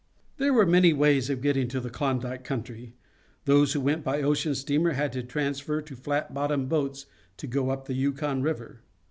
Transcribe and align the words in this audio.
There 0.37 0.51
were 0.51 0.65
many 0.65 0.93
ways 0.93 1.29
of 1.29 1.43
getting 1.43 1.67
to 1.67 1.79
the 1.79 1.91
Klondike 1.91 2.43
country. 2.43 2.95
Those 3.45 3.73
who 3.73 3.81
went 3.81 4.03
by 4.03 4.23
ocean 4.23 4.55
steamer 4.55 4.93
had 4.93 5.13
to 5.13 5.21
transfer 5.21 5.79
to 5.79 5.95
flat 5.95 6.33
bottomed 6.33 6.69
boats 6.69 7.05
to 7.37 7.45
go 7.45 7.69
up 7.69 7.85
the 7.85 7.93
Yukon 7.93 8.41
River. 8.41 8.81